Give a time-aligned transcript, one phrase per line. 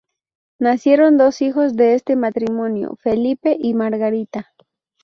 [0.57, 4.51] Nacieron dos hijos de este matrimonio: Felipe y Margarita.